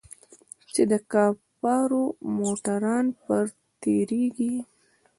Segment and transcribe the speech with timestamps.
[0.73, 2.03] چې د کفارو
[2.37, 3.45] موټران پر
[3.81, 4.55] تېرېږي.